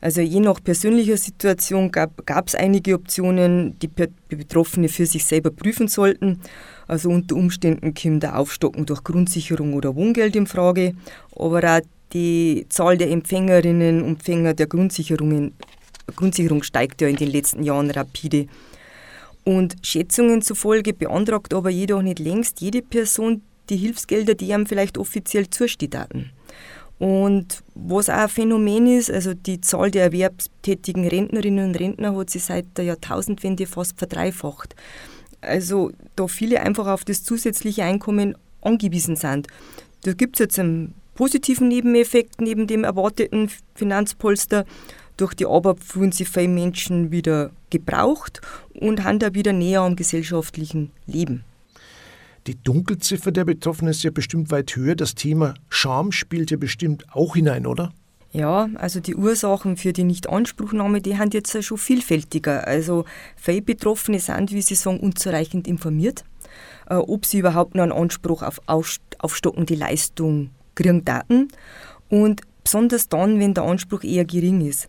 Also 0.00 0.20
je 0.20 0.40
nach 0.40 0.62
persönlicher 0.62 1.16
Situation 1.16 1.90
gab 1.90 2.46
es 2.46 2.54
einige 2.54 2.94
Optionen, 2.94 3.78
die 3.78 3.88
Betroffene 3.88 4.88
für 4.88 5.06
sich 5.06 5.24
selber 5.24 5.50
prüfen 5.50 5.88
sollten. 5.88 6.40
Also 6.86 7.08
unter 7.08 7.34
Umständen 7.34 7.94
kommt 7.94 8.22
der 8.22 8.38
Aufstocken 8.38 8.84
durch 8.84 9.02
Grundsicherung 9.02 9.72
oder 9.72 9.96
Wohngeld 9.96 10.36
in 10.36 10.46
Frage, 10.46 10.94
aber 11.34 11.64
auch 11.64 11.80
die 12.12 12.66
Zahl 12.68 12.96
der 12.96 13.10
Empfängerinnen 13.10 14.02
und 14.02 14.08
Empfänger 14.08 14.54
der 14.54 14.66
Grundsicherungen, 14.66 15.54
Grundsicherung 16.14 16.62
steigt 16.62 17.00
ja 17.00 17.08
in 17.08 17.16
den 17.16 17.30
letzten 17.30 17.62
Jahren 17.62 17.90
rapide. 17.90 18.46
Und 19.44 19.76
Schätzungen 19.82 20.42
zufolge 20.42 20.92
beantragt 20.92 21.54
aber 21.54 21.70
jedoch 21.70 22.02
nicht 22.02 22.18
längst 22.18 22.60
jede 22.60 22.82
Person 22.82 23.42
die 23.68 23.76
Hilfsgelder, 23.76 24.34
die 24.34 24.50
ihm 24.50 24.66
vielleicht 24.66 24.98
offiziell 24.98 25.50
zustehen. 25.50 26.30
Und 26.98 27.62
was 27.74 28.08
auch 28.08 28.14
ein 28.14 28.28
Phänomen 28.28 28.86
ist, 28.86 29.10
also 29.10 29.34
die 29.34 29.60
Zahl 29.60 29.90
der 29.90 30.04
erwerbstätigen 30.04 31.06
Rentnerinnen 31.06 31.68
und 31.68 31.78
Rentner 31.78 32.16
hat 32.16 32.30
sich 32.30 32.44
seit 32.44 32.64
der 32.76 32.86
Jahrtausendwende 32.86 33.66
fast 33.66 33.98
verdreifacht. 33.98 34.74
Also 35.42 35.92
da 36.16 36.26
viele 36.26 36.60
einfach 36.62 36.86
auf 36.86 37.04
das 37.04 37.22
zusätzliche 37.22 37.84
Einkommen 37.84 38.34
angewiesen 38.62 39.16
sind. 39.16 39.46
Da 40.02 40.12
gibt 40.14 40.36
es 40.36 40.40
jetzt 40.40 40.58
einen 40.58 40.94
positiven 41.16 41.68
Nebeneffekt 41.68 42.40
neben 42.40 42.68
dem 42.68 42.84
erwarteten 42.84 43.50
Finanzpolster. 43.74 44.64
Durch 45.16 45.34
die 45.34 45.46
Arbeit 45.46 45.82
fühlen 45.82 46.12
sich 46.12 46.28
viele 46.28 46.48
Menschen 46.48 47.10
wieder 47.10 47.50
gebraucht 47.70 48.40
und 48.74 49.02
haben 49.02 49.18
da 49.18 49.34
wieder 49.34 49.52
näher 49.52 49.80
am 49.80 49.96
gesellschaftlichen 49.96 50.92
Leben. 51.06 51.42
Die 52.46 52.54
Dunkelziffer 52.54 53.32
der 53.32 53.44
Betroffenen 53.44 53.90
ist 53.90 54.04
ja 54.04 54.12
bestimmt 54.12 54.52
weit 54.52 54.76
höher. 54.76 54.94
Das 54.94 55.16
Thema 55.16 55.54
Scham 55.68 56.12
spielt 56.12 56.52
ja 56.52 56.56
bestimmt 56.56 57.04
auch 57.12 57.34
hinein, 57.34 57.66
oder? 57.66 57.92
Ja, 58.30 58.68
also 58.74 59.00
die 59.00 59.16
Ursachen 59.16 59.76
für 59.76 59.92
die 59.92 60.04
Nichtanspruchnahme, 60.04 61.00
die 61.00 61.14
sind 61.16 61.32
jetzt 61.32 61.64
schon 61.64 61.78
vielfältiger. 61.78 62.66
Also 62.66 63.04
viele 63.36 63.62
Betroffene 63.62 64.20
sind, 64.20 64.52
wie 64.52 64.62
Sie 64.62 64.74
sagen, 64.74 65.00
unzureichend 65.00 65.66
informiert, 65.66 66.24
äh, 66.88 66.94
ob 66.94 67.24
sie 67.24 67.38
überhaupt 67.38 67.74
noch 67.74 67.82
einen 67.82 67.92
Anspruch 67.92 68.42
auf 68.42 68.60
aufstockende 68.66 69.74
Leistung 69.74 70.50
kriegen 70.76 71.04
Daten 71.04 71.48
und 72.08 72.42
besonders 72.62 73.08
dann, 73.08 73.40
wenn 73.40 73.54
der 73.54 73.64
Anspruch 73.64 74.04
eher 74.04 74.24
gering 74.24 74.60
ist. 74.60 74.88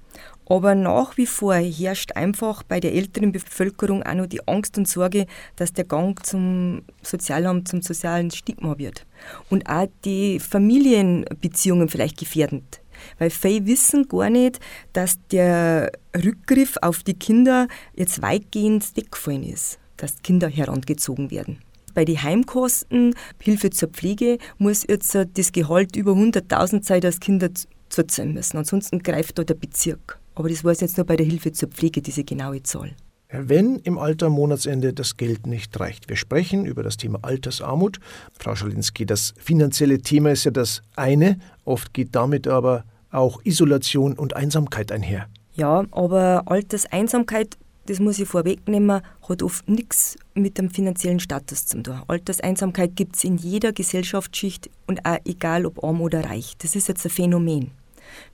Aber 0.49 0.75
nach 0.75 1.17
wie 1.17 1.25
vor 1.25 1.55
herrscht 1.55 2.13
einfach 2.13 2.63
bei 2.63 2.79
der 2.79 2.93
älteren 2.93 3.31
Bevölkerung 3.31 4.03
auch 4.03 4.13
noch 4.13 4.27
die 4.27 4.47
Angst 4.47 4.77
und 4.77 4.87
Sorge, 4.87 5.25
dass 5.57 5.73
der 5.73 5.83
Gang 5.83 6.25
zum 6.25 6.83
Sozialamt, 7.01 7.67
zum 7.67 7.81
sozialen 7.81 8.31
Stigma 8.31 8.77
wird. 8.77 9.05
Und 9.49 9.69
auch 9.69 9.87
die 10.05 10.39
Familienbeziehungen 10.39 11.89
vielleicht 11.89 12.17
gefährdend. 12.17 12.81
Weil 13.19 13.29
viele 13.29 13.65
wissen 13.65 14.07
gar 14.07 14.29
nicht, 14.29 14.59
dass 14.93 15.17
der 15.31 15.91
Rückgriff 16.15 16.77
auf 16.81 17.03
die 17.03 17.13
Kinder 17.13 17.67
jetzt 17.93 18.21
weitgehend 18.21 18.95
weggefallen 18.95 19.43
ist, 19.43 19.79
dass 19.97 20.21
Kinder 20.23 20.47
herangezogen 20.47 21.29
werden. 21.29 21.59
Bei 21.97 22.05
den 22.05 22.21
Heimkosten, 22.21 23.15
Hilfe 23.41 23.71
zur 23.71 23.89
Pflege, 23.89 24.37
muss 24.59 24.85
jetzt 24.87 25.15
das 25.15 25.51
Gehalt 25.51 25.95
über 25.95 26.11
100.000 26.11 26.85
sein, 26.85 27.01
dass 27.01 27.19
Kinder 27.19 27.49
zuzahlen 27.89 28.35
müssen. 28.35 28.55
Ansonsten 28.55 28.99
greift 28.99 29.39
da 29.39 29.43
der 29.43 29.55
Bezirk. 29.55 30.19
Aber 30.35 30.47
das 30.47 30.63
war 30.63 30.73
es 30.73 30.81
jetzt 30.81 30.97
nur 30.97 31.07
bei 31.07 31.15
der 31.15 31.25
Hilfe 31.25 31.53
zur 31.53 31.69
Pflege, 31.69 32.03
diese 32.03 32.23
genaue 32.23 32.61
Zahl. 32.61 32.91
Wenn 33.31 33.77
im 33.77 33.97
Alter 33.97 34.29
Monatsende 34.29 34.93
das 34.93 35.17
Geld 35.17 35.47
nicht 35.47 35.79
reicht. 35.79 36.07
Wir 36.07 36.17
sprechen 36.17 36.67
über 36.67 36.83
das 36.83 36.97
Thema 36.97 37.17
Altersarmut. 37.23 37.99
Frau 38.37 38.53
Schalinski, 38.53 39.07
das 39.07 39.33
finanzielle 39.39 39.97
Thema 39.97 40.29
ist 40.33 40.43
ja 40.43 40.51
das 40.51 40.83
eine, 40.95 41.39
oft 41.65 41.95
geht 41.95 42.13
damit 42.13 42.47
aber 42.47 42.83
auch 43.09 43.43
Isolation 43.43 44.13
und 44.13 44.35
Einsamkeit 44.35 44.91
einher. 44.91 45.29
Ja, 45.55 45.83
aber 45.89 46.43
Alterseinsamkeit, 46.45 47.57
das 47.87 47.99
muss 47.99 48.19
ich 48.19 48.27
vorwegnehmen, 48.27 49.01
hat 49.27 49.43
oft 49.43 49.67
nichts 49.67 50.17
mit 50.33 50.57
dem 50.57 50.69
finanziellen 50.69 51.19
Status 51.19 51.65
zu 51.65 51.81
tun. 51.81 52.01
Alterseinsamkeit 52.07 52.95
gibt 52.95 53.15
es 53.15 53.23
in 53.23 53.37
jeder 53.37 53.73
Gesellschaftsschicht 53.73 54.69
und 54.85 55.05
auch 55.05 55.17
egal 55.25 55.65
ob 55.65 55.83
arm 55.83 56.01
oder 56.01 56.25
reich. 56.25 56.53
Das 56.59 56.75
ist 56.75 56.87
jetzt 56.87 57.05
ein 57.05 57.09
Phänomen. 57.09 57.71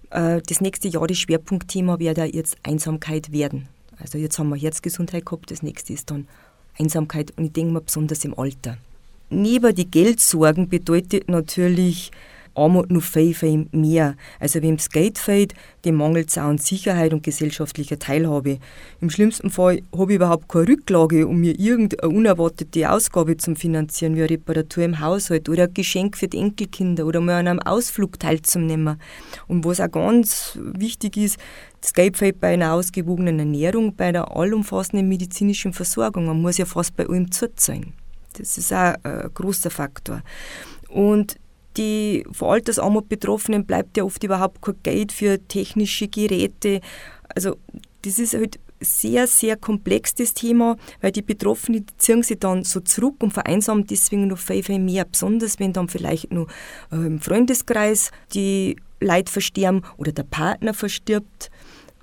Äh, 0.10 0.42
das 0.48 0.60
nächste 0.60 0.88
Jahr, 0.88 1.08
das 1.08 1.18
Schwerpunktthema 1.20 2.00
wird 2.00 2.18
ja 2.18 2.26
jetzt 2.26 2.58
Einsamkeit 2.64 3.32
werden. 3.32 3.68
Also 3.98 4.18
jetzt 4.18 4.38
haben 4.40 4.50
wir 4.50 4.58
Herzgesundheit 4.58 5.26
gehabt, 5.26 5.52
das 5.52 5.64
nächste 5.64 5.94
ist 5.94 6.10
dann 6.12 6.28
Einsamkeit 6.78 7.32
und 7.38 7.46
ich 7.46 7.54
denke 7.54 7.74
mal 7.74 7.82
besonders 7.82 8.26
im 8.26 8.38
Alter. 8.38 8.78
Neben 9.30 9.74
die 9.74 9.90
Geldsorgen 9.90 10.68
bedeutet 10.68 11.30
natürlich 11.30 12.12
Armut 12.56 12.92
noch 12.92 13.02
viel, 13.02 13.34
viel 13.34 13.68
mehr. 13.72 14.16
Also 14.40 14.60
es 14.60 14.90
Geld 14.90 15.18
fehlt, 15.18 15.54
dem 15.86 15.96
mangelt 15.96 16.30
es 16.30 16.38
auch 16.38 16.44
an 16.44 16.58
Sicherheit 16.58 17.14
und 17.14 17.24
gesellschaftlicher 17.24 18.00
Teilhabe. 18.00 18.60
Im 19.02 19.10
schlimmsten 19.10 19.50
Fall 19.50 19.82
habe 19.96 20.12
ich 20.12 20.16
überhaupt 20.18 20.48
keine 20.50 20.68
Rücklage, 20.68 21.28
um 21.28 21.38
mir 21.40 21.60
irgendeine 21.60 22.10
unerwartete 22.10 22.90
Ausgabe 22.92 23.38
zu 23.38 23.56
finanzieren, 23.56 24.16
wie 24.16 24.22
eine 24.22 24.30
Reparatur 24.30 24.84
im 24.84 25.00
Haushalt 25.00 25.50
oder 25.50 25.64
ein 25.64 25.74
Geschenk 25.74 26.18
für 26.18 26.28
die 26.28 26.38
Enkelkinder 26.38 27.06
oder 27.06 27.22
mal 27.22 27.40
an 27.40 27.48
einem 27.48 27.60
Ausflug 27.60 28.20
teilzunehmen. 28.20 29.00
Und 29.48 29.66
was 29.66 29.80
auch 29.80 29.92
ganz 29.92 30.58
wichtig 30.62 31.18
ist, 31.18 31.38
fehlt 31.82 32.40
bei 32.40 32.54
einer 32.54 32.74
ausgewogenen 32.74 33.40
Ernährung, 33.40 33.96
bei 33.96 34.06
einer 34.06 34.36
allumfassenden 34.36 35.08
medizinischen 35.08 35.74
Versorgung. 35.74 36.26
Man 36.26 36.42
muss 36.42 36.58
ja 36.58 36.66
fast 36.66 36.96
bei 36.96 37.08
allem 37.08 37.32
zuzahlen. 37.32 37.94
Das 38.38 38.58
ist 38.58 38.74
auch 38.74 38.96
ein 39.04 39.30
großer 39.34 39.70
Faktor. 39.70 40.22
Und 40.90 41.38
die 41.78 42.26
vor 42.32 42.54
Altersarmut 42.54 43.10
Betroffenen 43.10 43.66
bleibt 43.66 43.98
ja 43.98 44.04
oft 44.04 44.24
überhaupt 44.24 44.62
kein 44.62 44.76
Geld 44.84 45.12
für 45.12 45.40
technische 45.48 46.08
Geräte. 46.08 46.82
Also 47.36 47.58
das 48.04 48.20
ist 48.20 48.34
halt 48.34 48.60
sehr, 48.80 49.28
sehr 49.28 49.56
komplex, 49.56 50.14
das 50.14 50.34
Thema, 50.34 50.76
weil 51.02 51.12
die 51.12 51.22
Betroffenen 51.22 51.86
die 51.86 51.98
ziehen 51.98 52.24
sich 52.24 52.40
dann 52.40 52.64
so 52.64 52.82
zurück 52.82 53.16
und 53.20 53.32
vereinsamen 53.32 53.88
deswegen 53.88 54.28
noch 54.28 54.38
viel, 54.38 54.64
viel 54.64 54.80
mehr. 54.80 55.06
Besonders 55.06 55.60
wenn 55.60 55.74
dann 55.74 55.88
vielleicht 55.88 56.32
noch 56.32 56.48
äh, 56.92 56.96
im 56.96 57.20
Freundeskreis 57.20 58.12
die 58.34 58.76
Leute 59.00 59.32
versterben 59.32 59.84
oder 59.98 60.12
der 60.12 60.24
Partner 60.24 60.74
verstirbt, 60.74 61.50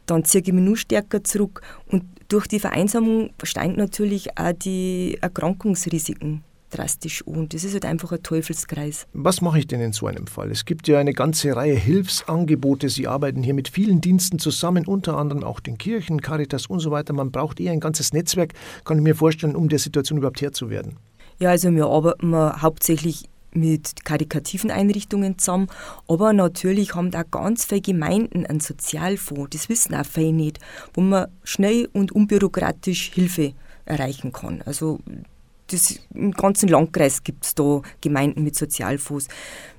dann 0.06 0.24
ziehe 0.24 0.42
ich 0.44 0.52
mich 0.52 0.64
nur 0.64 0.76
stärker 0.76 1.22
zurück. 1.22 1.62
Und 1.86 2.04
durch 2.28 2.46
die 2.46 2.60
Vereinsamung 2.60 3.30
steigen 3.42 3.76
natürlich 3.76 4.38
auch 4.38 4.52
die 4.52 5.18
Erkrankungsrisiken 5.20 6.42
drastisch 6.70 7.22
und 7.22 7.54
das 7.54 7.64
ist 7.64 7.74
halt 7.74 7.84
einfach 7.84 8.12
ein 8.12 8.22
Teufelskreis. 8.22 9.06
Was 9.12 9.40
mache 9.40 9.58
ich 9.58 9.66
denn 9.66 9.80
in 9.80 9.92
so 9.92 10.06
einem 10.06 10.26
Fall? 10.26 10.50
Es 10.50 10.64
gibt 10.64 10.88
ja 10.88 10.98
eine 10.98 11.12
ganze 11.12 11.54
Reihe 11.54 11.74
Hilfsangebote. 11.74 12.88
Sie 12.88 13.06
arbeiten 13.06 13.42
hier 13.42 13.54
mit 13.54 13.68
vielen 13.68 14.00
Diensten 14.00 14.38
zusammen, 14.38 14.86
unter 14.86 15.18
anderem 15.18 15.44
auch 15.44 15.60
den 15.60 15.78
Kirchen, 15.78 16.20
Caritas 16.20 16.66
und 16.66 16.80
so 16.80 16.90
weiter. 16.90 17.12
Man 17.12 17.30
braucht 17.30 17.60
eher 17.60 17.72
ein 17.72 17.80
ganzes 17.80 18.12
Netzwerk, 18.12 18.54
kann 18.84 18.98
ich 18.98 19.04
mir 19.04 19.14
vorstellen, 19.14 19.56
um 19.56 19.68
der 19.68 19.78
Situation 19.78 20.18
überhaupt 20.18 20.40
Herr 20.40 20.52
zu 20.52 20.70
werden. 20.70 20.96
Ja, 21.38 21.50
also 21.50 21.70
wir 21.72 21.86
arbeiten 21.86 22.34
hauptsächlich 22.34 23.24
mit 23.52 24.04
karikativen 24.04 24.70
Einrichtungen 24.70 25.38
zusammen, 25.38 25.66
aber 26.06 26.32
natürlich 26.32 26.94
haben 26.94 27.10
da 27.10 27.24
ganz 27.24 27.64
viele 27.64 27.80
Gemeinden 27.80 28.46
einen 28.46 28.60
Sozialfonds, 28.60 29.50
das 29.50 29.68
wissen 29.68 29.94
auch 29.94 30.06
viele 30.06 30.32
nicht, 30.32 30.60
wo 30.94 31.00
man 31.00 31.26
schnell 31.42 31.88
und 31.92 32.12
unbürokratisch 32.12 33.10
Hilfe 33.12 33.54
erreichen 33.86 34.32
kann. 34.32 34.62
Also 34.66 35.00
das, 35.72 36.00
im 36.14 36.32
ganzen 36.32 36.68
Landkreis 36.68 37.22
gibt 37.22 37.44
es 37.44 37.54
da 37.54 37.82
Gemeinden 38.00 38.42
mit 38.42 38.56
Sozialfonds. 38.56 39.28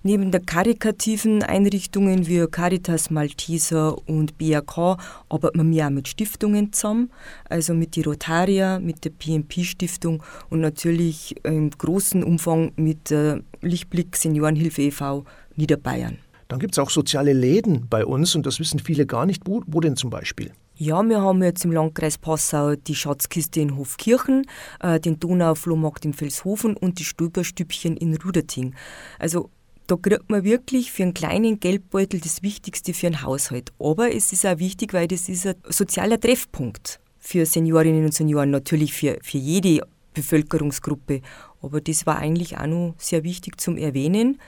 Neben 0.04 0.32
der 0.32 0.42
karikativen 0.42 1.44
Einrichtungen 1.44 2.28
wie 2.28 2.46
Caritas 2.48 3.10
Malteser 3.10 3.98
und 4.08 4.38
BAK 4.38 4.98
arbeiten 5.30 5.72
wir 5.72 5.86
auch 5.88 5.90
mit 5.90 6.08
Stiftungen 6.08 6.74
zusammen, 6.74 7.12
also 7.50 7.74
mit 7.74 7.96
die 7.96 8.02
Rotaria, 8.02 8.80
mit 8.80 9.06
der 9.06 9.12
PMP-Stiftung 9.12 10.24
und 10.50 10.62
natürlich 10.62 11.36
im 11.44 11.70
großen 11.70 12.24
Umfang 12.24 12.72
mit 12.76 13.10
der 13.10 13.42
Lichtblick 13.62 14.16
Seniorenhilfe 14.16 14.82
e.V. 14.84 15.26
Niederbayern. 15.56 16.18
Dann 16.48 16.60
gibt 16.60 16.74
es 16.74 16.80
auch 16.80 16.90
soziale 16.90 17.32
Läden 17.34 17.88
bei 17.90 18.06
uns 18.06 18.36
und 18.36 18.46
das 18.46 18.60
wissen 18.60 18.80
viele 18.80 19.06
gar 19.06 19.26
nicht. 19.26 19.44
Wo, 19.46 19.64
wo 19.68 19.80
denn 19.80 19.96
zum 19.96 20.10
Beispiel? 20.10 20.52
Ja, 20.84 21.04
wir 21.04 21.22
haben 21.22 21.44
jetzt 21.44 21.64
im 21.64 21.72
Landkreis 21.72 22.18
Passau 22.18 22.74
die 22.76 22.96
Schatzkiste 22.96 23.62
in 23.62 23.78
Hofkirchen, 23.78 24.48
äh, 24.80 25.00
den 25.00 25.20
Donauflohmarkt 25.20 26.06
in 26.06 26.14
Felshofen 26.14 26.76
und 26.76 26.98
die 26.98 27.04
Stülperstübchen 27.04 27.96
in 27.98 28.18
Ruderting. 28.18 28.74
Also 29.20 29.52
da 29.86 29.96
kriegt 29.96 30.32
man 30.32 30.44
wirklich 30.44 30.92
für 30.92 31.04
einen 31.04 31.14
kleinen 31.14 31.60
Geldbeutel 31.60 32.20
das 32.20 32.42
Wichtigste 32.42 32.96
für 32.96 33.06
einen 33.06 33.22
Haushalt. 33.22 33.72
Aber 33.78 34.12
es 34.12 34.34
ist 34.34 34.44
auch 34.44 34.58
wichtig, 34.58 34.96
weil 34.96 35.08
das 35.08 35.30
ist 35.30 35.46
ein 35.46 35.54
sozialer 35.70 36.20
Treffpunkt 36.20 37.00
für 37.20 37.46
Seniorinnen 37.46 38.06
und 38.06 38.16
Senioren, 38.16 38.50
natürlich 38.50 38.92
für, 38.92 39.20
für 39.22 39.38
jede 39.38 39.86
Bevölkerungsgruppe. 40.16 41.22
Aber 41.62 41.80
das 41.80 42.08
war 42.08 42.18
eigentlich 42.18 42.58
auch 42.58 42.66
noch 42.66 42.96
sehr 42.98 43.24
wichtig 43.24 43.62
zum 43.62 43.78
Erwähnen, 43.78 44.42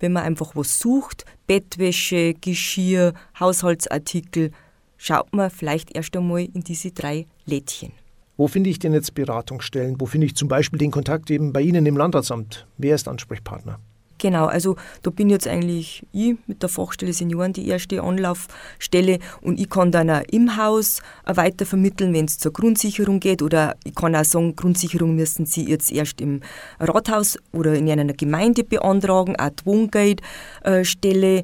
wenn 0.00 0.14
man 0.14 0.22
einfach 0.22 0.56
was 0.56 0.80
sucht, 0.80 1.26
Bettwäsche, 1.46 2.32
Geschirr, 2.32 3.12
Haushaltsartikel, 3.38 4.52
schaut 4.96 5.32
man 5.32 5.50
vielleicht 5.50 5.94
erst 5.94 6.16
einmal 6.16 6.42
in 6.42 6.62
diese 6.62 6.90
drei 6.90 7.26
Lädchen. 7.44 7.92
Wo 8.36 8.48
finde 8.48 8.68
ich 8.68 8.78
denn 8.78 8.92
jetzt 8.92 9.14
Beratungsstellen? 9.14 9.98
Wo 9.98 10.06
finde 10.06 10.26
ich 10.26 10.36
zum 10.36 10.48
Beispiel 10.48 10.78
den 10.78 10.90
Kontakt 10.90 11.30
eben 11.30 11.52
bei 11.52 11.62
Ihnen 11.62 11.86
im 11.86 11.96
Landratsamt? 11.96 12.66
Wer 12.76 12.94
ist 12.94 13.08
Ansprechpartner? 13.08 13.78
Genau, 14.18 14.46
also 14.46 14.76
da 15.02 15.10
bin 15.10 15.28
jetzt 15.28 15.46
eigentlich 15.46 16.06
ich 16.12 16.36
mit 16.46 16.62
der 16.62 16.70
Fachstelle 16.70 17.12
Senioren 17.12 17.52
die 17.52 17.68
erste 17.68 18.02
Anlaufstelle 18.02 19.18
und 19.42 19.60
ich 19.60 19.68
kann 19.68 19.92
dann 19.92 20.10
auch 20.10 20.22
im 20.30 20.56
Haus 20.56 21.02
weiter 21.26 21.66
vermitteln, 21.66 22.14
wenn 22.14 22.24
es 22.24 22.38
zur 22.38 22.52
Grundsicherung 22.52 23.20
geht 23.20 23.42
oder 23.42 23.76
ich 23.84 23.94
kann 23.94 24.16
auch 24.16 24.24
sagen, 24.24 24.56
Grundsicherung 24.56 25.14
müssen 25.14 25.44
Sie 25.44 25.68
jetzt 25.68 25.92
erst 25.92 26.20
im 26.22 26.40
Rathaus 26.80 27.38
oder 27.52 27.74
in 27.74 27.90
einer 27.90 28.14
Gemeinde 28.14 28.64
beantragen, 28.64 29.36
auch 29.36 29.50
die 29.50 29.66
Wohngeldstelle 29.66 31.42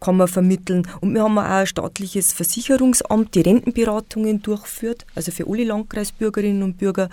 kann 0.00 0.16
man 0.16 0.28
vermitteln. 0.28 0.86
Und 1.00 1.14
wir 1.14 1.22
haben 1.22 1.38
auch 1.38 1.42
ein 1.42 1.66
staatliches 1.66 2.32
Versicherungsamt, 2.32 3.34
die 3.34 3.40
Rentenberatungen 3.40 4.42
durchführt, 4.42 5.06
also 5.14 5.32
für 5.32 5.46
alle 5.48 5.64
Landkreisbürgerinnen 5.64 6.62
und 6.62 6.78
Bürger. 6.78 7.08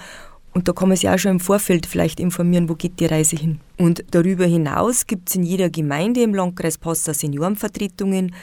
Und 0.53 0.67
da 0.67 0.73
kann 0.73 0.89
man 0.89 0.97
sich 0.97 1.09
auch 1.09 1.19
schon 1.19 1.33
im 1.33 1.39
Vorfeld 1.39 1.85
vielleicht 1.85 2.19
informieren, 2.19 2.69
wo 2.69 2.75
geht 2.75 2.99
die 2.99 3.05
Reise 3.05 3.35
hin. 3.35 3.59
Und 3.77 4.03
darüber 4.11 4.45
hinaus 4.45 5.05
gibt 5.05 5.29
es 5.29 5.35
in 5.35 5.43
jeder 5.43 5.69
Gemeinde 5.69 6.21
im 6.23 6.33
Landkreis 6.33 6.77
Passau 6.77 7.13
Seniorenvertretungen, 7.13 8.33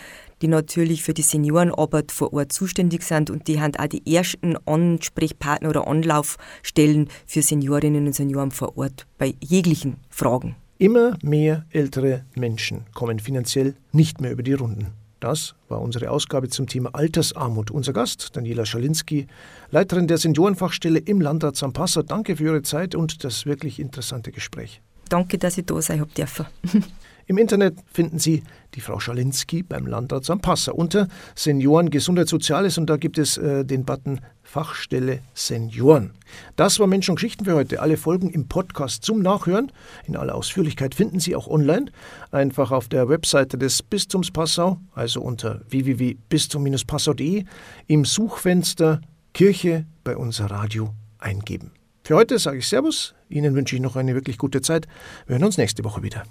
die 0.43 0.49
natürlich 0.49 1.03
für 1.03 1.15
die 1.15 1.23
Seniorenarbeit 1.23 2.13
vor 2.13 2.33
Ort 2.33 2.53
zuständig 2.53 3.03
sind 3.03 3.31
und 3.31 3.49
die 3.49 3.61
haben 3.61 3.75
auch 3.77 3.87
die 3.87 4.15
ersten 4.15 4.57
Ansprechpartner 4.67 5.71
oder 5.71 5.87
Anlaufstellen 5.87 7.09
für 7.27 7.43
Seniorinnen 7.43 8.07
und 8.07 8.15
Senioren 8.15 8.51
vor 8.51 8.77
Ort 8.77 9.07
bei 9.19 9.35
jeglichen 9.41 9.97
Fragen. 10.11 10.57
Immer 10.79 11.17
mehr 11.23 11.65
ältere 11.71 12.27
Menschen 12.35 12.85
kommen 12.93 13.19
finanziell 13.19 13.75
nicht 13.93 14.21
mehr 14.21 14.33
über 14.33 14.43
die 14.43 14.53
Runden. 14.53 14.89
Das 15.21 15.55
war 15.71 15.81
unsere 15.81 16.11
Ausgabe 16.11 16.51
zum 16.51 16.67
Thema 16.67 16.95
Altersarmut. 16.95 17.71
Unser 17.71 17.95
Gast, 17.95 18.37
Daniela 18.37 18.67
Schalinski, 18.67 19.27
Leiterin 19.71 20.07
der 20.07 20.19
Seniorenfachstelle 20.19 20.99
im 20.99 21.23
Landrat 21.23 21.57
St. 21.57 21.73
Passau. 21.73 22.03
Danke 22.03 22.37
für 22.37 22.45
Ihre 22.45 22.63
Zeit 22.63 22.95
und 22.95 23.25
das 23.25 23.47
wirklich 23.47 23.81
interessante 23.81 24.33
Gespräch. 24.33 24.83
Danke, 25.09 25.39
dass 25.39 25.57
ich 25.57 25.65
da 25.65 25.81
sein 25.81 26.01
habe 26.01 26.11
dürfen. 26.13 26.45
Im 27.29 27.39
Internet 27.39 27.79
finden 27.93 28.21
Sie 28.21 28.45
die 28.75 28.81
Frau 28.81 29.01
Schalinski 29.01 29.65
beim 29.65 29.87
Landrat 29.87 30.25
St. 30.25 30.41
Passa 30.41 30.71
unter 30.71 31.09
Senioren 31.35 31.91
Gesundheit 31.91 32.29
Soziales 32.29 32.79
und 32.79 32.89
da 32.89 32.97
gibt 32.97 33.19
es 33.19 33.37
äh, 33.37 33.65
den 33.65 33.85
Button 33.85 34.21
Fachstelle 34.45 35.21
Senioren. 35.35 36.13
Das 36.55 36.79
war 36.79 36.87
Menschen 36.87 37.11
und 37.11 37.17
Geschichten 37.17 37.45
für 37.45 37.55
heute. 37.55 37.81
Alle 37.81 37.97
Folgen 37.97 38.31
im 38.31 38.47
Podcast 38.47 39.05
zum 39.05 39.23
Nachhören 39.23 39.73
in 40.05 40.15
aller 40.15 40.37
Ausführlichkeit 40.37 40.95
finden 40.95 41.19
Sie 41.19 41.35
auch 41.35 41.49
online. 41.49 41.87
Einfach 42.31 42.71
auf 42.71 42.89
der 42.89 43.09
Webseite 43.09 43.59
des 43.59 43.83
Bistums 43.83 44.31
Passau, 44.31 44.79
also 44.95 45.21
unter 45.21 45.63
www.bistum-passau.de 45.69 47.45
im 47.89 48.05
Suchfenster 48.05 49.01
Kirche 49.35 49.85
bei 50.05 50.17
unser 50.17 50.47
Radio 50.47 50.95
eingeben. 51.19 51.73
Für 52.05 52.15
heute 52.15 52.39
sage 52.39 52.59
ich 52.59 52.69
Servus, 52.69 53.17
Ihnen 53.29 53.57
wünsche 53.57 53.75
ich 53.75 53.83
noch 53.83 53.97
eine 53.97 54.15
wirklich 54.15 54.39
gute 54.39 54.61
Zeit. 54.61 54.87
Wir 55.27 55.35
hören 55.35 55.45
uns 55.45 55.59
nächste 55.59 55.83
Woche 55.83 56.05
wieder. 56.05 56.23